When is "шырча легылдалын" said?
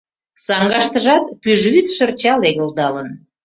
1.95-3.09